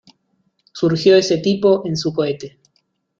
Surgió 0.73 1.15
ese 1.15 1.37
tipo 1.37 1.83
en 1.85 1.95
su 1.95 2.11
cohete 2.11 2.57